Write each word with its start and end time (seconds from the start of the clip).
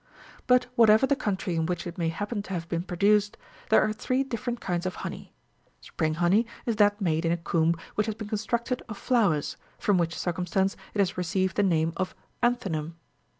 But 0.47 0.65
whatever 0.75 1.05
the 1.05 1.15
country 1.15 1.55
in 1.55 1.67
which 1.67 1.85
it 1.85 1.95
may 1.99 2.09
happen 2.09 2.41
to 2.41 2.53
have 2.53 2.67
been 2.67 2.81
produced, 2.81 3.37
there 3.69 3.83
are 3.83 3.93
three 3.93 4.23
different 4.23 4.59
kinds 4.59 4.87
of 4.87 4.95
honey.— 5.05 5.31
Spring 5.81 6.15
honey34 6.15 6.45
is 6.65 6.77
that 6.77 6.99
made 6.99 7.23
in 7.23 7.31
a 7.31 7.37
comb 7.37 7.75
which 7.93 8.07
has 8.07 8.15
been 8.15 8.27
constructed 8.29 8.81
of 8.89 8.97
flowers, 8.97 9.57
from 9.77 9.99
wThich 9.99 10.13
circumstance 10.13 10.75
it 10.95 10.99
has 11.01 11.19
received 11.19 11.55
the 11.55 11.61
name 11.61 11.93
of 11.97 12.15
an 12.41 12.55
thinum. 12.55 12.93